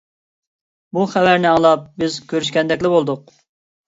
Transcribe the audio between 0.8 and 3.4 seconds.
بۇ خەۋەرنى ئاڭلاپ، بىز كۆرۈشكەندەكلا بولدۇق.